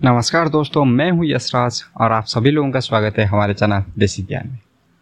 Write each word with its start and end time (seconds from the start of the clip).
नमस्कार 0.00 0.48
दोस्तों, 0.48 0.84
मैं 0.84 1.10
हूँ 1.10 1.24
यशराज 1.26 1.82
और 2.00 2.12
आप 2.12 2.24
सभी 2.24 2.50
लोगों 2.50 2.70
का 2.72 2.80
स्वागत 2.80 3.18
है 3.18 3.24
हमारे 3.24 3.54
चैनल 3.54 3.82
देसी 3.98 4.22
ज्ञान 4.22 4.46
में। 4.48 4.58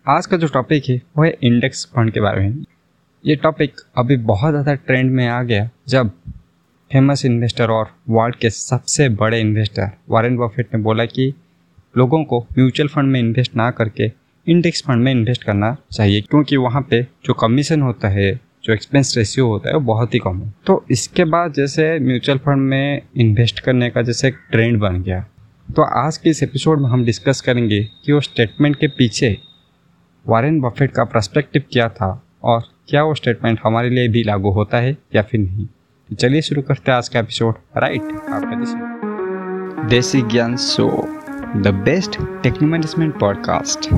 आज 0.06 0.26
का 0.26 0.36
जो 0.36 0.46
टॉपिक 0.48 0.88
है, 0.88 0.96
वो 1.16 1.24
है 1.24 1.30
इंडेक्स 1.42 1.84
फंड 1.86 2.12
के 2.12 2.20
बारे 2.20 2.40
में। 2.40 2.64
ये 3.24 3.36
टॉपिक 3.36 3.80
अभी 3.98 4.16
बहुत 4.24 4.50
ज़्यादा 4.50 4.74
ट्रेंड 4.76 5.10
में 5.10 5.26
आ 5.28 5.42
गया, 5.42 5.68
जब 5.88 6.10
फ़ेमस 6.90 7.24
इन्वेस्टर 7.24 7.70
और 7.70 7.90
वर्ल्ड 8.08 8.36
के 8.36 8.50
सबसे 8.50 9.08
बड़े 9.10 9.40
इन्वेस्टर 9.40 9.90
वारेन 10.10 10.36
बफेट 10.38 10.74
ने 10.74 10.80
बोला 10.82 11.04
कि 11.06 11.32
लोगों 11.94 12.22
को 12.24 12.40
म्यूचुअल 12.58 12.88
फंड 12.88 13.12
में 13.12 13.20
इन्वेस्ट 13.20 13.56
ना 13.56 13.70
करके 13.72 14.10
इंडेक्स 14.46 14.82
फंड 14.86 15.04
में 15.04 15.12
इन्वेस्ट 15.12 15.44
करना 15.44 15.76
चाहिए, 15.92 16.20
क्योंकि 16.20 16.56
वहाँ 16.58 16.82
पे 16.90 17.02
जो 17.24 17.34
कमीशन 17.36 17.82
होता 17.82 18.08
है 18.10 18.32
जो 18.68 18.74
एक्सपेंस 18.74 19.16
रेशियो 19.16 19.46
होता 19.46 19.68
है 19.68 19.74
वो 19.74 19.80
बहुत 19.80 20.14
ही 20.14 20.18
कम 20.18 20.42
है। 20.42 20.54
तो 20.66 20.84
इसके 20.90 21.24
बाद 21.24 21.52
जैसे 21.52 21.98
म्यूचुअल 21.98 22.38
फंड 22.38 22.68
में 22.70 23.02
इन्वेस्ट 23.16 23.60
करने 23.60 23.90
का 23.90 24.02
जैसे 24.02 24.28
एक 24.28 24.34
ट्रेंड 24.50 24.80
बन 24.80 25.02
गया। 25.02 25.26
तो 25.76 25.82
आज 25.82 26.16
के 26.16 26.30
इस 26.30 26.42
एपिसोड 26.42 26.80
में 26.80 26.88
हम 26.90 27.04
डिस्कस 27.04 27.40
करेंगे 27.40 27.88
कि 28.04 28.12
वो 28.12 28.20
स्टेटमेंट 28.20 28.76
के 28.76 28.88
पीछे 28.88 29.38
वारेन 30.26 30.60
बफेट 30.60 30.92
का 30.92 31.04
प्रस्पेक्टिव 31.04 31.62
क्या 31.72 31.88
था 31.88 32.26
और 32.42 32.62
क्या 32.88 33.02
वो 33.02 33.14
स्टेटमेंट 33.14 33.60
हमारे 33.64 33.90
लिए 33.90 34.08
भी 34.08 34.22
लागू 34.22 34.50
होता 34.50 34.78
है 34.78 34.96
या 35.14 35.22
फिर 35.22 35.40
नहीं। 35.40 35.66
तो 35.66 36.14
चलिए 36.14 36.42
शुरू 36.42 36.62
करते 36.62 36.90
हैं 36.90 36.98
आज 36.98 37.08
का 37.08 37.20
एपिसोड 37.20 37.54
राइट 37.76 38.02
आपका 38.02 39.86
Desi 39.88 40.22
Gyan 40.22 40.56
show 40.56 40.90
the 41.56 41.82
best 41.84 42.18
techno 42.42 42.68
management 42.68 43.18
podcast 43.20 43.94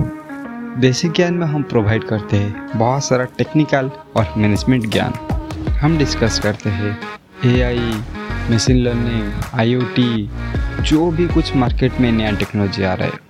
Desi 0.78 1.08
Gyan 1.08 1.34
में 1.34 1.46
हम 1.46 1.62
प्रोवाइड 1.62 2.04
करते 2.04 2.36
हैं 2.36 2.78
बहुत 2.78 3.04
सारा 3.04 3.24
टेक्निकल 3.24 3.90
और 4.16 4.34
मैनेजमेंट 4.36 4.86
ज्ञान। 4.86 5.12
हम 5.68 5.98
डिस्कस 5.98 6.38
करते 6.40 6.70
हैं 6.70 6.98
एआई 7.44 7.92
मशीन 8.50 8.76
लर्निंग 8.76 9.32
आईओटी 9.54 10.30
जो 10.82 11.10
भी 11.10 11.26
कुछ 11.26 11.56
मार्केट 11.56 12.00
में 12.00 12.12
नया 12.12 12.30
टेक्नोलॉजी 12.30 12.82
आ 12.82 12.94
रहा 12.94 13.08
है। 13.08 13.29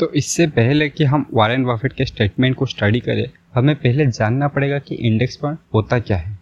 तो 0.00 0.10
इससे 0.12 0.46
पहले 0.48 0.88
कि 0.88 1.04
हम 1.04 1.26
वारेन 1.34 1.64
बफेट 1.64 1.92
के 1.92 2.04
स्टेटमेंट 2.06 2.54
को 2.56 2.66
स्टडी 2.66 3.00
करें, 3.00 3.26
हमें 3.54 3.74
पहले 3.76 4.06
जानना 4.08 4.48
पड़ेगा 4.48 4.78
कि 4.78 4.94
इंडेक्स 4.96 5.36
फंड 5.36 5.56
होता 5.74 5.98
क्या 5.98 6.16
है। 6.16 6.38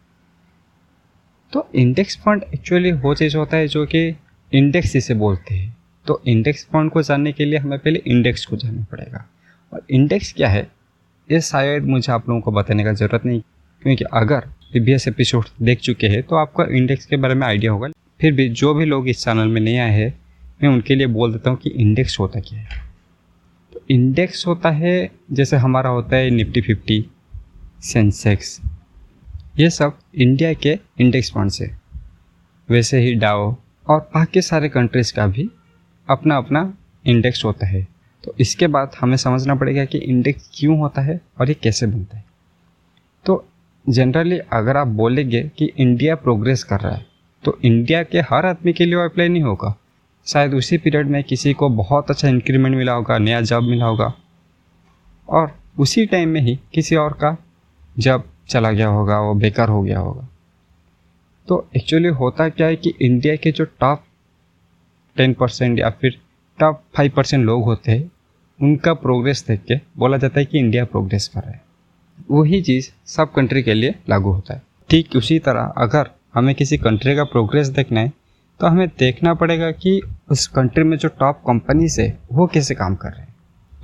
तो 1.52 1.68
इंडेक्स 1.74 2.16
फंड 2.18 2.42
एक्चुअली 2.54 2.92
वो 2.94 3.14
चीज़ 3.14 3.36
होता 3.36 3.56
है 3.56 3.68
जो 3.68 3.84
कि 3.86 4.06
इंडेक्स 4.52 4.94
इसे 4.96 5.14
बोलते 5.14 5.54
हैं। 5.54 5.76
तो 6.06 6.20
इंडेक्स 6.26 6.64
फंड 6.64 6.90
को 6.90 7.02
जानने 7.02 7.32
के 7.32 7.44
लिए 7.44 7.58
हमें 7.58 7.78
पहले 7.78 8.02
इंडेक्स 8.06 8.44
को 8.46 8.56
जानना 8.56 8.86
पड़ेगा। 8.92 9.26
और 9.72 9.82
इंडेक्स 9.90 10.32
क्या 10.32 10.48
है, 10.48 10.66
ये 11.28 11.40
शायद 11.40 11.84
मुझे 11.84 12.12
आप 12.12 12.28
लोगों 12.28 12.40
को 12.40 12.52
बताने 12.52 12.84
का 12.84 12.92
ज़रूरत 12.94 13.26
नहीं, 13.26 13.40
क्योंकि 13.82 14.04
अगर 14.04 14.40
प्रीवियस 14.70 15.08
एपिसोड 15.08 15.44
देख 15.62 15.80
चुके 15.80 16.08
हैं 16.08 16.22
तो 16.22 16.36
आपका 16.36 16.64
इंडेक्स 16.76 17.06
के 17.06 17.16
बारे 17.16 17.34
में 17.34 17.46
आइडिया 17.46 17.72
होगा। 17.72 17.88
फिर 18.20 18.32
भी 18.32 18.48
जो 18.50 18.74
भी 18.74 18.84
लोग 18.84 19.08
इस 19.08 19.24
चैनल 19.24 19.48
में 19.48 19.60
नहीं 19.60 19.78
आए 19.78 19.92
हैं, 19.92 20.12
मैं 20.62 20.70
उनके 20.70 20.94
लिए 20.94 21.06
बोल 21.08 21.32
देता 21.32 21.50
हूँ 21.50 21.58
कि 21.58 21.70
इंडेक्स 21.70 22.18
होता 22.20 22.40
क्या 22.40 22.58
है। 22.58 22.86
इंडेक्स 23.88 24.46
होता 24.46 24.70
है, 24.70 25.10
जैसे 25.32 25.56
हमारा 25.56 25.90
होता 25.90 26.16
है 26.16 26.30
निफ्टी 26.30 26.60
फिफ्टी, 26.60 27.04
सेंसेक्स। 27.82 28.60
ये 29.58 29.70
सब 29.70 29.98
इंडिया 30.14 30.52
के 30.52 30.78
इंडेक्स 31.00 31.30
फंड 31.32 31.50
से 31.50 31.70
वैसे 32.68 33.00
ही 33.00 33.14
डाओ 33.14 33.54
और 33.86 34.00
बाकी 34.14 34.42
सारे 34.42 34.68
कंट्रीज़ 34.68 35.12
का 35.14 35.26
भी 35.26 35.48
अपना 36.08 36.36
अपना 36.36 36.76
इंडेक्स 37.04 37.44
होता 37.44 37.66
है। 37.66 37.86
तो 38.24 38.34
इसके 38.40 38.66
बाद 38.66 38.96
हमें 39.00 39.16
समझना 39.16 39.54
पड़ेगा 39.54 39.84
कि 39.84 39.98
इंडेक्स 39.98 40.50
क्यों 40.54 40.78
होता 40.78 41.02
है 41.02 41.20
और 41.40 41.48
ये 41.48 41.54
कैसे 41.54 41.86
बनता 41.86 42.16
है। 42.16 42.24
तो 43.24 43.44
जनरली 43.86 44.38
अगर 44.38 44.76
आप 44.76 44.86
बोलेंगे 44.86 45.42
कि 45.58 45.72
इंडिया 45.78 46.14
प्रोग्रेस 46.16 46.64
कर 46.64 46.80
रहा 46.80 46.94
है 46.94 47.06
तो 47.44 47.58
इंडिया 47.64 48.02
के 48.02 48.20
हर 48.20 48.46
आदमी 48.46 48.72
के 48.72 48.84
लिए 48.84 49.04
अप्लाई 49.04 49.28
नहीं 49.28 49.42
होगा। 49.42 49.77
शायद 50.28 50.54
उसी 50.54 50.78
पीरियड 50.78 51.06
में 51.06 51.24
किसी 51.24 51.52
को 51.52 51.68
बहुत 51.68 52.10
अच्छा 52.10 52.28
इंक्रीमेंट 52.28 52.76
मिला 52.76 52.92
होगा, 52.92 53.18
नया 53.18 53.40
जॉब 53.40 53.62
मिला 53.62 53.86
होगा। 53.86 54.14
और 55.28 55.58
उसी 55.78 56.06
टाइम 56.06 56.28
में 56.28 56.40
ही 56.40 56.60
किसी 56.74 56.96
और 56.96 57.12
का 57.12 57.36
जॉब 57.98 58.24
चला 58.48 58.70
गया 58.70 58.88
होगा, 58.88 59.20
वो 59.20 59.34
बेकार 59.34 59.68
हो 59.68 59.82
गया 59.82 59.98
होगा। 59.98 60.28
तो 61.48 61.68
एक्चुअली 61.76 62.08
होता 62.08 62.48
क्या 62.48 62.66
है 62.66 62.76
कि 62.76 62.94
इंडिया 63.02 63.36
के 63.36 63.52
जो 63.52 63.64
टॉप 63.64 64.04
टेन 65.16 65.34
परसेंट 65.34 65.78
या 65.78 65.90
फिर 65.90 66.20
टॉप 66.58 66.82
फाइव 66.94 67.12
परसेंट 67.16 67.44
लोग 67.44 67.64
होते 67.64 67.92
हैं, 67.92 68.10
उनका 68.62 68.94
प्रोग्रेस 68.94 69.44
देख 69.48 69.60
के 69.60 69.74
बोला 69.96 70.16
जाता 70.16 70.40
है 70.40 70.46
कि 70.46 70.58
इंडिया 70.58 70.84
प्रोग्रेस 70.84 71.30
रहा 71.36 71.50
है। 71.50 71.64
वही 72.30 72.62
चीज़ 72.62 72.90
सब 73.06 73.32
कंट्री 73.32 73.62
के 73.62 73.74
लिए 73.74 73.94
लागू 74.08 74.30
होता 74.30 74.54
है। 74.54 74.62
ठीक 74.90 75.16
उसी 75.16 75.38
तरह 75.38 75.60
अगर 75.60 76.10
हमें 76.34 76.54
किसी 76.54 76.78
कंट्री 76.78 77.16
का 77.16 77.24
प्रोग्रेस 77.24 77.68
देखना 77.68 78.00
है 78.00 78.12
तो 78.60 78.66
हमें 78.66 78.88
देखना 78.98 79.32
पड़ेगा 79.34 79.70
कि 79.72 80.00
उस 80.30 80.46
कंट्री 80.46 80.84
में 80.84 80.96
जो 80.98 81.08
टॉप 81.10 81.42
कंपनीज़ 81.46 82.00
है, 82.00 82.18
वो 82.32 82.46
कैसे 82.46 82.74
काम 82.74 82.94
कर 82.94 83.08
रहे 83.08 83.20
हैं। 83.20 83.34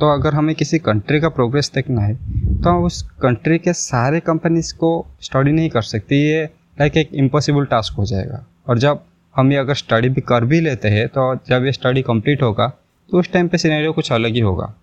तो 0.00 0.12
अगर 0.12 0.34
हमें 0.34 0.54
किसी 0.54 0.78
कंट्री 0.78 1.20
का 1.20 1.28
प्रोग्रेस 1.28 1.70
देखना 1.74 2.02
है 2.02 2.14
तो 2.62 2.70
हम 2.70 2.84
उस 2.84 3.02
कंट्री 3.22 3.58
के 3.58 3.72
सारे 3.72 4.20
कंपनीज़ 4.20 4.74
को 4.74 4.90
स्टडी 5.20 5.52
नहीं 5.52 5.68
कर 5.70 5.82
सकते। 5.84 6.16
ये 6.16 6.44
लाइक 6.78 6.96
एक 6.96 7.10
इम्पॉसिबल 7.14 7.64
टास्क 7.64 7.94
हो 7.94 8.04
जाएगा। 8.04 8.44
और 8.68 8.78
जब 8.78 9.00
हम 9.34 9.52
ये 9.52 9.58
अगर 9.58 9.74
स्टडी 9.74 10.08
भी 10.08 10.20
कर 10.20 10.44
भी 10.44 10.60
लेते 10.60 10.88
हैं 10.88 11.06
तो 11.08 11.34
जब 11.48 11.64
ये 11.64 11.72
स्टडी 11.72 12.02
कंप्लीट 12.02 12.42
होगा 12.42 12.66
तो 13.10 13.18
उस 13.18 13.32
टाइम 13.32 13.48
पे 13.48 13.58
सिनेरियो 13.58 13.92
कुछ 13.92 14.12
अलग 14.12 14.34
ही 14.34 14.40
होगा। 14.40 14.74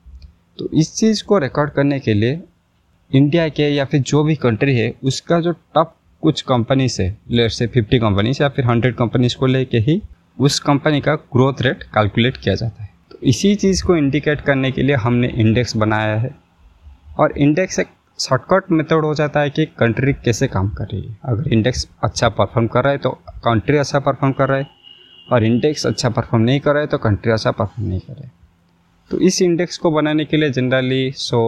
तो 0.60 0.70
इस 0.74 0.94
चीज़ 0.96 1.24
को 1.24 1.38
रिकॉर्ड 1.38 1.72
करने 1.72 2.00
के 2.00 2.14
लिए 2.14 2.42
इंडिया 3.12 3.48
के 3.50 3.68
या 3.70 3.86
फिर 3.86 4.02
जो 4.02 4.24
भी 4.24 4.36
कंट्री 4.36 4.76
है, 4.76 4.94
उसका 5.04 5.40
जो 5.40 5.52
टॉप 5.52 5.96
कुछ 6.22 6.42
कंपनी 6.42 6.88
से 6.90 7.14
लेट 7.32 7.52
से 7.52 7.68
फिफ्टी 7.68 8.00
कंपनीज़ 8.00 8.42
या 8.44 8.50
फिर 8.50 8.66
हंड्रेड 8.66 8.96
कंपनीज़ 8.96 9.36
को 9.38 9.46
लेके 9.46 9.78
ही 9.78 10.02
उस 10.38 10.60
कंपनी 10.60 11.02
का 11.02 11.16
ग्रोथ 11.16 11.62
रेट 11.62 11.84
कैलकुलेट 11.84 12.38
किया 12.38 12.56
जाता 12.56 12.84
है। 12.84 12.90
तो 13.12 13.18
इसी 13.24 13.54
चीज़ 13.56 13.84
को 13.84 13.96
इंडिकेट 13.96 14.42
करने 14.42 14.72
के 14.72 14.84
लिए 14.84 14.96
हमने 14.96 15.28
इंडेक्स 15.28 15.76
बनाया 15.78 16.16
है। 16.16 16.36
और 17.20 17.38
इंडेक्स 17.38 17.80
एक 17.80 17.88
शॉर्टकट 18.20 18.72
मेथड 18.72 19.06
हो 19.06 19.14
जाता 19.16 19.40
है 19.40 19.50
कि 19.50 19.66
कंट्री 19.80 20.14
कैसे 20.16 20.48
काम 20.48 20.70
कर 20.70 20.84
रही 20.84 21.02
है। 21.02 21.18
अगर 21.26 21.48
इंडेक्स 21.48 21.88
अच्छा 22.04 22.30
परफॉर्म 22.30 22.68
कर 22.68 22.84
रहा 22.84 22.92
है 22.92 22.98
तो 22.98 23.10
कंट्री 23.46 23.78
अच्छा 23.78 24.00
परफॉर्म 24.00 24.34
कर 24.34 24.50
रहा 24.50 24.58
है। 24.58 24.68
और 25.32 25.44
इंडेक्स 25.44 25.86
अच्छा 25.86 26.10
परफॉर्म 26.10 26.44
नहीं 26.44 26.60
कर 26.60 26.72
रहा 26.72 26.82
है 26.82 26.88
तो 26.88 26.98
कंट्री 26.98 27.32
अच्छा 27.32 27.52
परफॉर्म 27.52 27.90
नहीं 27.90 28.00
कर 28.00 28.14
रहा 28.14 28.26
है। 28.26 28.32
तो 29.12 29.20
इस 29.20 29.42
इंडेक्स 29.42 29.78
को 29.78 29.92
बनाने 29.92 30.26
के 30.26 30.38
लिए 30.38 30.50
जनरली 30.50 31.12
सौ 31.12 31.42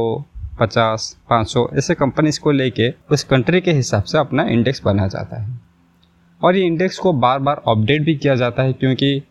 पचास, 0.60 1.16
पाँच 1.30 1.48
सौ, 1.48 1.68
ऐसे 1.78 1.96
कंपनीज़ 1.96 2.40
को 2.40 2.52
लेके 2.52 2.90
उस 3.12 3.24
कंट्री 3.24 3.62
के 3.62 3.72
हिसाब 3.74 4.04
से 4.04 4.18
अपना 4.18 4.44
इंडेक्स 4.50 4.82
बनाया 4.86 5.08
जाता 5.10 5.42
है। 5.42 5.60
और 6.42 6.56
ये 6.56 6.66
इंडेक्स 6.66 6.98
को 6.98 7.14
बार 7.16 7.40
बार 7.40 7.62
अपडेट 7.68 8.02
भी 8.02 8.16
किया 8.16 8.36
जाता 8.36 8.64
है 8.64 8.74
क्योंकि 8.74 9.22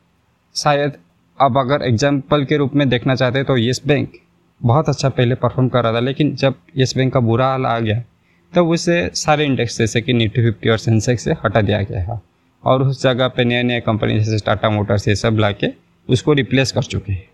शायद 0.56 0.96
अब 1.38 1.58
अगर 1.58 1.82
एग्ज़ाम्पल 1.82 2.44
के 2.44 2.56
रूप 2.56 2.74
में 2.74 2.88
देखना 2.88 3.14
चाहते 3.14 3.38
हैं 3.38 3.46
तो 3.46 3.56
येस 3.56 3.82
बैंक 3.86 4.12
बहुत 4.60 4.88
अच्छा 4.88 5.08
पहले 5.08 5.34
परफॉर्म 5.34 5.68
कर 5.68 5.82
रहा 5.82 5.92
था, 5.92 6.00
लेकिन 6.00 6.34
जब 6.36 6.54
येस 6.76 6.94
बैंक 6.96 7.12
का 7.12 7.20
बुरा 7.20 7.46
हाल 7.46 7.66
आ 7.66 7.78
गया, 7.78 7.98
तब 7.98 8.54
तो 8.54 8.66
उसे 8.68 9.10
सारे 9.14 9.44
इंडेक्स 9.44 9.78
जैसे 9.78 10.00
कि 10.00 10.12
निफ्टी 10.12 10.42
फिफ्टी 10.42 10.68
और 10.68 10.78
सेंसेक्स 10.78 11.24
से 11.24 11.32
हटा 11.44 11.60
दिया 11.60 11.80
गया 11.82 12.00
है 12.02 12.20
और 12.64 12.82
उस 12.82 13.02
जगह 13.02 13.28
पे 13.28 13.44
नए 13.44 13.62
नए 13.62 13.80
कंपनी 13.80 14.18
जैसे 14.18 14.44
टाटा 14.46 14.70
मोटर्स 14.70 15.08
ये 15.08 15.14
सब 15.16 15.38
ला 15.38 15.50
के 15.52 15.72
उसको 16.08 16.32
रिप्लेस 16.32 16.72
कर 16.72 16.82
चुके 16.84 17.12
हैं। 17.12 17.28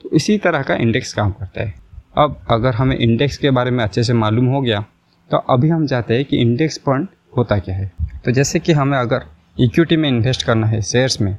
तो 0.00 0.10
इसी 0.16 0.38
तरह 0.38 0.62
का 0.62 0.74
इंडेक्स 0.76 1.12
काम 1.14 1.30
करता 1.30 1.62
है। 1.62 1.74
अब 2.14 2.36
अगर 2.50 2.74
हमें 2.74 2.96
इंडेक्स 2.96 3.36
के 3.38 3.50
बारे 3.50 3.70
में 3.70 3.82
अच्छे 3.84 4.02
से 4.04 4.12
मालूम 4.14 4.46
हो 4.46 4.60
गया 4.60 4.80
तो 5.30 5.36
अभी 5.50 5.68
हम 5.68 5.86
चाहते 5.86 6.14
हैं 6.14 6.24
कि 6.24 6.36
इंडेक्स 6.36 6.78
फंड 6.78 7.08
होता 7.36 7.58
क्या 7.58 7.74
है। 7.74 7.90
तो 8.24 8.30
जैसे 8.30 8.58
कि 8.58 8.72
हमें 8.72 8.96
अगर 8.98 9.24
इक्विटी 9.56 9.96
में 9.96 10.08
इन्वेस्ट 10.08 10.42
करना 10.42 10.66
है 10.66 10.80
शेयर्स 10.82 11.20
में 11.20 11.36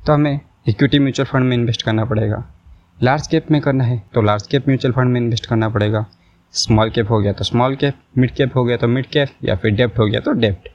तो 0.00 0.12
हमें 0.12 0.40
इक्विटी 0.68 0.98
म्यूचुअल 0.98 1.26
फंड 1.26 1.44
में 1.44 1.56
इन्वेस्ट 1.56 1.82
करना 1.82 2.04
पड़ेगा। 2.04 2.42
लार्ज 3.02 3.26
कैप 3.26 3.50
में 3.50 3.60
करना 3.60 3.84
है 3.84 4.02
तो 4.14 4.22
लार्ज 4.22 4.46
कैप 4.46 4.68
म्यूचुअल 4.68 4.92
फंड 4.92 5.12
में 5.12 5.20
इन्वेस्ट 5.20 5.46
करना 5.46 5.68
पड़ेगा। 5.68 6.04
स्मॉल 6.54 6.90
कैप 6.90 7.10
हो 7.10 7.20
गया 7.20 7.32
तो 7.32 7.44
स्मॉल 7.44 7.76
कैप 7.76 7.94
मिड 8.18 8.30
कैप 8.30 8.56
हो 8.56 8.64
गया 8.64 8.76
तो 8.76 8.88
मिड 8.88 9.06
कैप 9.06 9.28
या 9.44 9.56
फिर 9.56 9.74
डेप्ट 9.74 9.98
हो 9.98 10.06
गया 10.06 10.20
तो 10.20 10.32
डेप्ट 10.32 10.68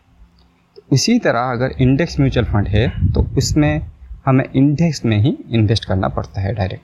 इसी 0.93 1.17
तरह 1.19 1.51
अगर 1.51 1.75
इंडेक्स 1.81 2.19
म्यूचुअल 2.19 2.45
फंड 2.45 2.67
है 2.67 2.87
तो 3.13 3.27
उसमें 3.37 3.81
हमें 4.25 4.43
इंडेक्स 4.55 5.03
में 5.05 5.17
ही 5.17 5.37
इन्वेस्ट 5.51 5.85
करना 5.85 6.07
पड़ता 6.09 6.41
है 6.41 6.53
डायरेक्ट 6.53 6.83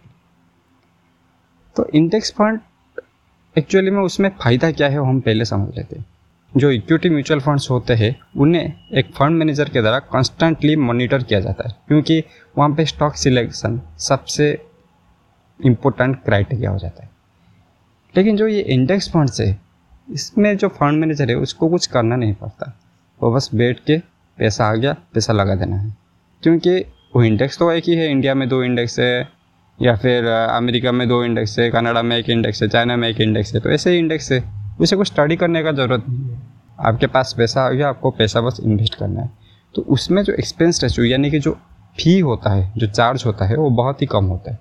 तो 1.77 1.89
इंडेक्स 1.95 2.31
फंड 2.31 2.59
एक्चुअली 3.57 3.91
में 3.91 4.01
उसमें 4.01 4.29
फ़ायदा 4.29 4.71
क्या 4.71 4.89
है 4.89 4.99
वो 4.99 5.05
हम 5.05 5.19
पहले 5.19 5.45
समझ 5.45 5.77
लेते 5.77 5.95
हैं। 5.95 6.05
जो 6.57 6.71
इक्विटी 6.71 7.09
म्यूचुअल 7.09 7.39
फंड्स 7.39 7.69
होते 7.69 7.93
हैं, 7.93 8.19
उन्हें 8.37 8.73
एक 8.93 9.05
फंड 9.05 9.37
मैनेजर 9.37 9.69
के 9.69 9.81
द्वारा 9.81 9.99
कॉन्स्टेंटली 9.99 10.75
मॉनिटर 10.75 11.23
किया 11.23 11.39
जाता 11.39 11.69
है। 11.69 11.75
क्योंकि 11.87 12.23
वहाँ 12.57 12.75
पे 12.75 12.85
स्टॉक 12.85 13.15
सिलेक्शन 13.15 13.81
सबसे 13.97 14.65
इम्पोर्टेंट 15.65 16.23
क्राइटेरिया 16.23 16.69
हो 16.69 16.77
जाता 16.77 17.03
है। 17.03 17.09
लेकिन 18.17 18.37
जो 18.37 18.47
ये 18.47 18.61
इंडेक्स 18.61 19.09
फंड्स 19.09 19.41
है, 19.41 19.61
इसमें 20.11 20.57
जो 20.57 20.67
फंड 20.67 20.99
मैनेजर 20.99 21.29
है, 21.29 21.35
उसको 21.35 21.69
कुछ 21.69 21.87
करना 21.87 22.15
नहीं 22.15 22.33
पड़ता। 22.33 22.79
वो 23.23 23.33
बस 23.33 23.49
बैठ 23.55 23.79
के 23.79 23.97
पैसा 24.37 24.65
आ 24.65 24.75
गया, 24.75 24.93
पैसा 25.13 25.33
लगा 25.33 25.55
देना 25.55 25.75
है। 25.75 25.97
क्योंकि 26.43 26.79
वो 27.15 27.23
इंडेक्स 27.23 27.57
तो 27.57 27.71
एक 27.71 27.83
ही 27.87 27.95
है 27.95 28.11
इंडिया 28.11 28.35
में 28.35 28.49
दो 28.49 28.63
इंडेक्स 28.63 28.99
है 28.99 29.34
या 29.79 29.95
फिर 29.95 30.25
अमेरिका 30.25 30.91
में 30.91 31.07
दो 31.07 31.23
इंडेक्स 31.23 31.57
है, 31.59 31.69
कनाडा 31.71 32.01
में 32.01 32.17
एक 32.17 32.29
इंडेक्स 32.29 32.61
है, 32.63 32.67
चाइना 32.69 32.95
में 32.95 33.07
एक 33.09 33.21
इंडेक्स 33.21 33.53
है 33.55 33.61
तो 33.61 33.69
ऐसे 33.69 33.91
ही 33.91 33.97
इंडेक्स 33.97 34.31
है। 34.31 34.43
उसे 34.81 34.95
कुछ 34.95 35.07
स्टडी 35.07 35.35
करने 35.35 35.63
का 35.63 35.71
ज़रूरत 35.71 36.03
नहीं 36.09 36.29
है। 36.29 36.41
आपके 36.79 37.07
पास 37.07 37.33
पैसा 37.37 37.69
गया 37.69 37.89
आपको 37.89 38.11
पैसा 38.11 38.41
बस 38.41 38.59
इन्वेस्ट 38.63 38.95
करना 38.95 39.21
है। 39.21 39.29
तो 39.75 39.81
उसमें 39.89 40.21
जो 40.23 40.33
एक्सपेंस 40.33 40.83
रेशियो 40.83 41.05
यानी 41.05 41.31
कि 41.31 41.39
जो 41.39 41.51
फ़ी 41.97 42.19
होता 42.19 42.53
है, 42.53 42.71
जो 42.77 42.87
चार्ज 42.87 43.23
होता 43.25 43.45
है, 43.45 43.55
वो 43.55 43.69
बहुत 43.71 44.01
ही 44.01 44.07
कम 44.07 44.25
होता 44.25 44.51
है। 44.51 44.59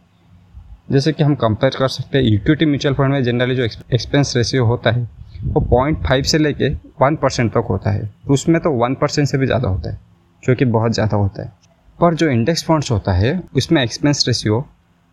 जैसे 0.93 1.13
कि 1.13 1.25
हम 1.25 1.35
कंपेयर 1.35 1.77
कर 1.79 1.89
सकते 1.89 2.19
हैं 2.19 2.25
इक्विटी 2.25 2.67
म्यूचुअल 2.67 2.95
फंड 2.95 3.13
में 3.13 3.23
जनरली 3.25 3.55
जो 3.57 3.65
एक्सपेंस 3.65 4.33
रेशियो 4.37 4.65
होता 4.65 4.91
है, 4.91 5.09
वो 5.45 5.61
पॉइंट 5.61 6.05
फाइव 6.07 6.23
से 6.23 6.39
लेके 6.39 6.69
वन 7.03 7.17
परसेंट 7.17 7.51
तक 7.53 7.67
होता 7.69 7.91
है। 7.91 8.07
तो 8.27 8.33
उसमें 8.33 8.61
तो 8.63 8.71
वन 8.73 8.95
परसेंट 8.95 9.29
से 9.29 9.39
भी 9.39 9.47
ज़्यादा 9.47 9.69
होता 9.69 9.91
है, 9.91 9.99
जो 10.43 10.55
कि 10.55 10.65
बहुत 10.65 10.93
ज़्यादा 10.93 11.17
होता 11.17 11.43
है। 11.43 11.53
पर 11.99 12.15
जो 12.15 12.29
इंडेक्स 12.29 12.65
फंड्स 12.65 12.91
होता 12.91 13.13
है, 13.13 13.41
उसमें 13.57 13.83
expense 13.83 14.25
ratio 14.29 14.67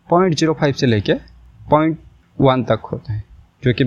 point 0.08 0.34
zero 0.34 0.52
five 0.52 0.74
से 0.74 0.86
लेके 0.86 1.14
पॉइंट 1.70 1.98
वन 2.38 2.64
तक 2.64 2.88
होता 2.92 3.12
है, 3.12 3.22
जो 3.62 3.72
कि 3.72 3.84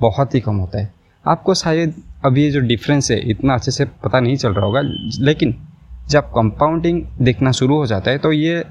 बहुत 0.00 0.34
ही 0.34 0.40
कम 0.40 0.56
होता 0.56 0.78
है। 0.78 0.92
आपको 1.24 1.54
शायद 1.54 1.94
अभी 2.24 2.42
ये 2.42 2.50
जो 2.50 2.60
डिफरेंस 2.62 3.10
है, 3.10 3.18
इतना 3.30 3.54
अच्छे 3.54 3.70
से 3.70 3.84
पता 4.04 4.20
नहीं 4.20 4.36
चल 4.36 4.52
रहा 4.54 4.64
होगा, 4.64 4.80
लेकिन 5.20 5.54
जब 6.10 6.30
कंपाउंडिंग 6.30 7.02
देखना 7.20 7.52
शुरू 7.52 7.76
हो 7.76 7.86
जाता 7.86 8.10
है 8.10 8.18
तो 8.18 8.32
ये 8.32 8.64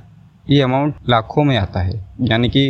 ये 0.47 0.61
अमाउंट 0.61 0.95
लाखों 1.09 1.43
में 1.43 1.55
आता 1.57 1.79
है। 1.79 1.93
यानी 2.21 2.49
कि 2.49 2.69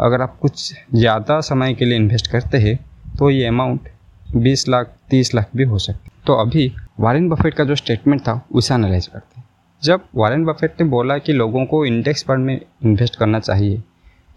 अगर 0.00 0.22
आप 0.22 0.36
कुछ 0.40 0.72
ज़्यादा 0.94 1.40
समय 1.42 1.74
के 1.74 1.84
लिए 1.84 1.96
इन्वेस्ट 1.96 2.30
करते 2.30 2.58
हैं 2.58 2.78
तो 3.18 3.30
ये 3.30 3.46
अमाउंट 3.46 3.88
20 4.36 4.68
लाख 4.68 4.92
30 5.10 5.34
लाख 5.34 5.50
भी 5.56 5.64
हो 5.64 5.78
सकते 5.78 6.10
तो 6.26 6.34
अभी 6.36 6.72
वारेन 7.00 7.28
बफेट 7.28 7.54
का 7.54 7.64
जो 7.64 7.74
स्टेटमेंट 7.76 8.20
था, 8.20 8.40
उसे 8.52 8.74
एनालाइज 8.74 9.06
करते 9.06 9.37
हैं। 9.37 9.37
जब 9.82 10.04
वारेन 10.16 10.44
बफेट 10.44 10.80
ने 10.80 10.86
बोला 10.88 11.16
कि 11.18 11.32
लोगों 11.32 11.64
को 11.66 11.84
इंडेक्स 11.86 12.24
फंड 12.24 12.46
में 12.46 12.60
इन्वेस्ट 12.84 13.16
करना 13.16 13.40
चाहिए 13.40 13.82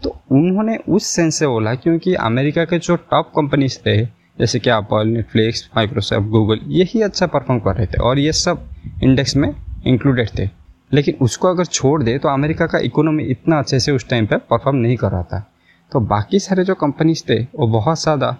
तो 0.02 0.16
उन्होंने 0.32 0.76
उस 0.88 1.06
सेंस 1.06 1.38
से 1.38 1.46
बोला 1.46 1.74
क्योंकि 1.74 2.14
अमेरिका 2.16 2.64
के 2.64 2.78
जो 2.78 2.96
टॉप 2.96 3.32
कंपनीज़ 3.36 3.78
थे, 3.78 3.96
जैसे 4.38 4.58
कि 4.58 4.70
एप्पल 4.70 5.06
नेटफ्लिक्स 5.08 5.68
माइक्रोसॉफ्ट 5.76 6.28
गूगल 6.28 6.60
यही 6.70 7.02
अच्छा 7.02 7.26
परफॉर्म 7.26 7.60
कर 7.60 7.76
रहे 7.76 7.86
थे 7.86 7.98
और 8.00 8.18
ये 8.18 8.32
सब 8.32 8.68
इंडेक्स 9.02 9.36
में 9.36 9.54
इंक्लूडेड 9.86 10.28
थे। 10.38 10.48
लेकिन 10.92 11.16
उसको 11.22 11.48
अगर 11.48 11.64
छोड़ 11.66 12.02
दे 12.02 12.16
तो 12.18 12.28
अमेरिका 12.28 12.66
का 12.66 12.78
इकोनॉमी 12.80 13.24
इतना 13.24 13.58
अच्छे 13.58 13.80
से 13.80 13.92
उस 13.92 14.08
टाइम 14.08 14.26
पर 14.26 14.38
परफॉर्म 14.50 14.76
नहीं 14.76 14.96
कर 14.96 15.10
रहा 15.10 15.22
था। 15.22 15.46
तो 15.92 16.00
बाकी 16.02 16.38
सारे 16.38 16.64
जो 16.64 16.74
कंपनीज़ 16.76 17.22
थे, 17.28 17.40
वो 17.40 17.66
बहुत 17.68 18.02
ज़्यादा 18.02 18.30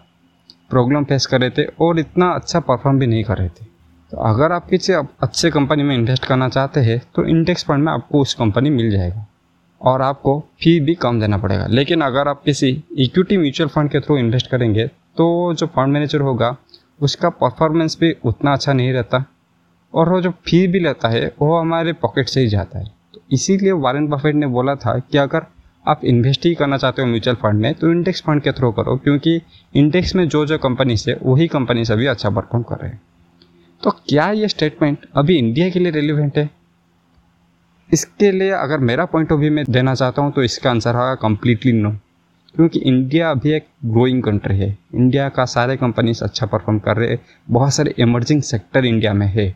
प्रॉब्लम 0.70 1.04
फेस 1.04 1.26
कर 1.26 1.40
रहे 1.40 1.50
थे 1.50 1.64
और 1.80 1.98
इतना 1.98 2.30
अच्छा 2.30 2.60
परफॉर्म 2.60 2.98
भी 2.98 3.06
नहीं 3.06 3.24
कर 3.24 3.38
रहे 3.38 3.48
थे। 3.48 3.71
तो 4.12 4.18
अगर 4.18 4.52
आप 4.52 4.66
किसी 4.68 4.92
अच्छे 4.92 5.50
कंपनी 5.50 5.82
में 5.82 5.94
इन्वेस्ट 5.94 6.24
करना 6.24 6.48
चाहते 6.48 6.80
हैं 6.80 7.00
तो 7.14 7.24
इंडेक्स 7.24 7.64
फंड 7.64 7.84
में 7.84 7.92
आपको 7.92 8.20
उस 8.20 8.34
कंपनी 8.34 8.70
मिल 8.70 8.90
जाएगा। 8.90 9.26
और 9.82 10.02
आपको 10.02 10.38
फ़ी 10.62 10.80
भी 10.80 10.94
कम 10.94 11.20
देना 11.20 11.38
पड़ेगा। 11.38 11.66
लेकिन 11.66 12.00
अगर 12.00 12.28
आप 12.28 12.42
किसी 12.44 12.68
इक्विटी 12.98 13.36
म्यूचुअल 13.36 13.68
फंड 13.68 13.90
के 13.90 14.00
थ्रू 14.00 14.16
इन्वेस्ट 14.16 14.50
करेंगे 14.50 14.86
तो 14.86 15.54
जो 15.54 15.66
फंड 15.66 15.92
मैनेजर 15.92 16.20
होगा, 16.20 16.56
उसका 17.00 17.28
परफॉर्मेंस 17.30 17.96
भी 18.00 18.12
उतना 18.24 18.52
अच्छा 18.52 18.72
नहीं 18.72 18.92
रहता। 18.92 19.24
और 19.94 20.08
वो 20.08 20.20
जो 20.20 20.30
फ़ी 20.30 20.66
भी 20.66 20.80
लेता 20.80 21.08
है, 21.08 21.32
वो 21.40 21.58
हमारे 21.58 21.92
पॉकेट 21.92 22.28
से 22.28 22.40
ही 22.40 22.46
जाता 22.46 22.78
है। 22.78 22.84
तो 23.14 23.20
इसीलिए 23.32 23.72
वारेन 23.72 24.06
बफेट 24.08 24.34
ने 24.34 24.46
बोला 24.46 24.74
था 24.74 24.98
कि 24.98 25.18
अगर 25.18 25.46
आप 25.88 26.04
इन्वेस्ट 26.04 26.46
ही 26.46 26.54
करना 26.54 26.76
चाहते 26.76 27.02
हो 27.02 27.08
म्यूचुअल 27.08 27.36
फंड 27.36 27.60
में 27.60 27.74
तो 27.74 27.90
इंडेक्स 27.92 28.22
फंड 28.22 28.42
के 28.42 28.52
थ्रू 28.52 28.72
करो। 28.72 28.96
क्योंकि 28.96 29.40
इंडेक्स 29.74 30.14
में 30.14 30.28
जो 30.28 30.46
जो 30.46 30.58
कंपनी 30.58 30.96
है, 31.08 31.18
वही 31.22 31.48
कंपनी 31.48 31.84
से 31.84 31.92
अभी 31.92 32.06
अच्छा 32.06 32.30
परफॉर्म 32.30 32.64
कर 32.64 32.76
रहे 32.76 32.90
हैं। 32.90 33.00
तो 33.82 33.90
क्या 34.08 34.30
ये 34.30 34.48
स्टेटमेंट 34.48 35.06
अभी 35.16 35.36
इंडिया 35.38 35.68
के 35.70 35.78
लिए 35.78 35.92
रिलेवेंट 35.92 36.36
है? 36.38 36.48
इसके 37.90 38.30
लिए 38.32 38.50
अगर 38.50 38.78
मेरा 38.80 39.04
पॉइंट 39.04 39.32
ऑफ़ 39.32 39.40
व्यू 39.40 39.52
में 39.52 39.64
देना 39.70 39.94
चाहता 39.94 40.22
हूँ 40.22 40.32
तो 40.32 40.42
इसका 40.42 40.70
आंसर 40.70 40.94
होगा 40.94 41.14
कम्प्लीटली 41.22 41.72
नो 41.72 41.90
क्योंकि 42.54 42.78
इंडिया 42.80 43.30
अभी 43.30 43.52
एक 43.52 43.66
ग्रोइंग 43.84 44.22
कंट्री 44.22 44.56
है. 44.58 44.76
इंडिया 44.94 45.28
का 45.28 45.44
सारे 45.46 45.76
कंपनीज़ 45.76 46.22
अच्छा 46.24 46.46
परफॉर्म 46.46 46.78
कर 46.78 46.96
रहे 46.96 47.08
हैं. 47.08 47.18
बहुत 47.50 47.74
सारे 47.74 47.94
इमर्जिंग 47.98 48.42
सेक्टर 48.42 48.84
इंडिया 48.84 49.12
में 49.14 49.26
है. 49.26 49.48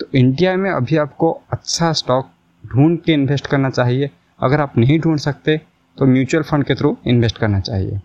तो 0.00 0.06
इंडिया 0.14 0.56
में 0.56 0.70
अभी 0.70 0.96
आपको 0.96 1.30
अच्छा 1.52 1.92
स्टॉक 1.92 2.30
ढूंढ 2.64 2.98
के 2.98 3.12
इन्वेस्ट 3.12 3.46
करना 3.46 3.70
चाहिए. 3.70 4.10
अगर 4.40 4.60
आप 4.60 4.78
नहीं 4.78 4.98
ढूंढ 5.00 5.18
सकते 5.18 5.56
तो 5.98 6.06
म्यूचुअल 6.06 6.44
फंड 6.44 6.64
के 6.64 6.74
थ्रू 6.74 6.96
इन्वेस्ट 7.06 7.38
करना 7.38 7.60
चाहिए. 7.60 8.00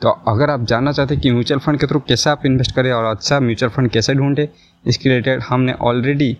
तो 0.00 0.10
अगर 0.28 0.50
आप 0.50 0.64
जानना 0.64 0.92
चाहते 0.92 1.14
हैं 1.14 1.22
कि 1.22 1.30
म्यूचुअल 1.30 1.60
फंड 1.60 1.78
के 1.80 1.86
थ्रू 1.86 2.00
कैसे 2.08 2.30
आप 2.30 2.46
इन्वेस्ट 2.46 2.74
करें 2.76 2.90
और 2.92 3.04
अच्छा 3.06 3.38
म्यूचुअल 3.40 3.70
फंड 3.72 3.90
कैसे 3.90 4.14
ढूंढे, 4.14 4.48
इसके 4.84 5.08
रिलेटेड 5.08 5.42
हमने 5.42 5.72
ऑलरेडी 5.82 6.36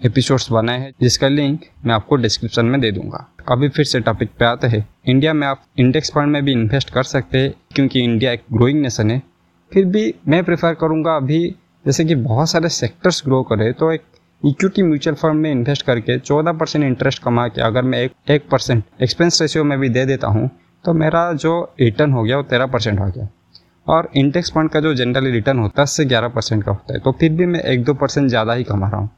एपिसोड्स 0.00 0.50
बनाए 0.52 0.78
हैं, 0.80 0.92
जिसका 1.00 1.28
लिंक 1.28 1.64
मैं 1.86 1.94
आपको 1.94 2.16
डिस्क्रिप्शन 2.16 2.66
में 2.66 2.80
दे 2.80 2.90
दूँगा। 2.92 3.26
अभी 3.48 3.68
फिर 3.68 3.84
से 3.84 4.00
टॉपिक 4.00 4.30
पे 4.38 4.44
आते 4.44 4.66
हैं। 4.66 4.86
इंडिया 5.06 5.32
में 5.34 5.46
आप 5.46 5.62
इंडेक्स 5.78 6.10
फंड 6.10 6.32
में 6.32 6.44
भी 6.44 6.52
इन्वेस्ट 6.52 6.90
कर 6.90 7.02
सकते 7.04 7.38
हैं, 7.38 7.52
क्योंकि 7.74 8.04
इंडिया 8.04 8.32
एक 8.32 8.42
ग्रोइंग 8.52 8.80
नेशन 8.82 9.10
है। 9.10 9.20
फिर 9.72 9.84
भी 9.86 10.14
मैं 10.28 10.42
प्रेफर 10.44 10.74
करूँगा 10.74 11.16
अभी, 11.16 11.46
जैसे 11.84 12.04
कि 12.04 12.14
बहुत 12.14 12.50
सारे 12.50 12.68
सेक्टर्स 12.68 13.22
ग्रो 13.26 13.42
करे 13.42 13.72
तो 13.72 13.92
एक 13.92 14.02
इक्विटी 14.42 14.82
म्यूचुअल 14.82 15.16
फंड 15.16 15.40
में 15.40 15.50
इन्वेस्ट 15.50 15.86
करके 15.86 16.18
चौदह 16.18 16.52
परसेंट 16.52 16.84
इंटरेस्ट 16.84 17.22
कमा 17.22 17.46
के 17.48 17.62
अगर 17.62 17.82
मैं 17.82 17.98
एक 17.98 18.12
एक 18.30 18.48
परसेंट 18.50 18.82
एक्सपेंस 19.02 19.40
रेशियो 19.42 19.64
में 19.64 19.78
भी 19.80 19.88
दे 19.88 20.04
देता 20.06 20.28
हूँ 20.28 20.50
तो 20.84 20.92
मेरा 20.92 21.32
जो 21.32 21.74
रिटर्न 21.80 22.12
हो 22.12 22.22
गया 22.22 22.36
वो 22.36 22.42
तेरह 22.42 22.66
परसेंट 22.66 23.00
हो 23.00 23.06
गया। 23.06 23.28
और 23.86 24.10
इंडेक्स 24.16 24.50
फंड 24.52 24.70
का 24.70 24.80
जो 24.80 24.94
जनरली 24.94 25.30
रिटर्न 25.30 25.58
होता 25.58 25.80
है 25.80 25.84
दस 25.84 25.92
से 25.92 26.04
ग्यारह 26.04 26.28
परसेंट 26.28 26.64
का 26.64 26.72
होता 26.72 26.94
है। 26.94 27.00
तो 27.00 27.12
फिर 27.12 27.32
भी 27.32 27.46
मैं 27.46 27.60
एक 27.60 27.84
दो 27.84 27.94
परसेंट 27.94 28.28
ज़्यादा 28.28 28.52
ही 28.52 28.64
कमा 28.64 28.88
रहा 28.88 29.00
हूँ। 29.00 29.10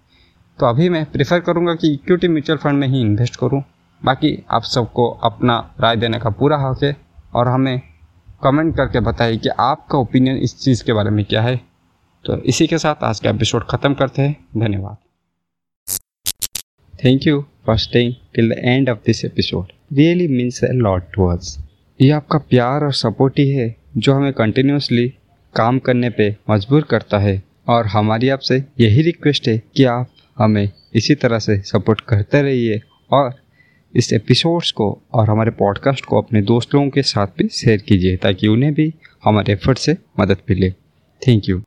तो 0.59 0.67
अभी 0.67 0.89
मैं 0.89 1.05
प्रेफर 1.05 1.41
करूँगा 1.41 1.75
कि 1.75 1.93
इक्विटी 1.95 2.29
म्यूचुअल 2.29 2.59
फंड 2.59 2.81
में 2.81 2.89
ही 2.89 3.01
इन्वेस्ट 3.01 3.37
करूँ। 3.37 3.63
बाकी 4.03 4.45
आप 4.51 4.63
सबको 4.63 5.09
अपना 5.25 5.59
राय 5.81 5.97
देने 5.97 6.19
का 6.19 6.31
पूरा 6.31 6.57
हक 6.59 6.83
है। 6.85 6.97
और 7.35 7.49
हमें 7.49 7.81
कमेंट 8.43 8.77
करके 8.77 9.01
बताइए 9.01 9.37
कि 9.37 9.49
आपका 9.49 9.99
ओपिनियन 9.99 10.37
इस 10.37 10.59
चीज़ 10.59 10.85
के 10.85 10.93
बारे 10.93 11.11
में 11.11 11.25
क्या 11.25 11.43
है। 11.43 11.57
तो 12.25 12.37
इसी 12.45 12.67
के 12.67 12.79
साथ 12.79 13.05
आज 13.05 13.21
का 13.21 13.31
एपिसोड 13.31 13.65
ख़त्म 13.65 13.95
करते 13.95 14.23
हैं। 14.23 14.37
धन्यवाद। 14.57 14.97
Thank 17.05 17.27
you 17.27 17.45
for 17.67 17.79
staying 17.79 18.15
till 18.35 18.51
the 18.51 18.59
end 18.59 18.91
of 18.91 18.99
this 19.07 19.25
episode 19.25 19.82
really 19.93 20.29
means 20.29 20.63
a 20.65 20.69
lot 20.73 21.03
to 21.15 21.27
us 21.27 21.57
ये 22.01 22.11
आपका 22.11 22.39
प्यार 22.39 22.85
और 22.85 22.93
सपोर्ट 22.93 23.39
ही 23.39 23.51
है, 23.51 23.75
जो 23.97 24.13
हमें 24.15 24.33
कंटिन्यूसली 24.33 25.09
काम 25.55 25.79
करने 25.79 26.11
पे 26.11 26.37
मजबूर 26.51 26.83
करता 26.83 27.19
है। 27.19 27.43
और 27.69 27.87
हमारी 27.87 28.29
आपसे 28.29 28.57
यही 28.81 29.03
रिक्वेस्ट 29.03 29.49
है 29.49 29.63
कि 29.77 29.85
आप 29.85 30.09
हमें 30.39 30.69
इसी 30.95 31.15
तरह 31.15 31.39
से 31.39 31.57
सपोर्ट 31.61 32.01
करते 32.01 32.43
रहिए 32.43 32.81
और 33.11 33.35
इस 33.95 34.13
एपिसोड्स 34.13 34.71
को 34.71 35.03
और 35.13 35.31
हमारे 35.31 35.51
पॉडकास्ट 35.51 36.05
को 36.05 36.21
अपने 36.23 36.43
दोस्त 36.43 36.75
लोगों 36.75 36.89
के 36.89 37.03
साथ 37.03 37.27
भी 37.39 37.49
शेयर 37.49 37.79
कीजिए, 37.79 38.17
ताकि 38.17 38.49
उन्हें 38.49 38.75
भी 38.75 38.93
हमारे 39.25 39.53
एफर्ट 39.53 39.79
से 39.79 39.97
मदद 40.21 40.39
मिले। 40.51 40.71
Thank 41.23 41.49
you 41.49 41.63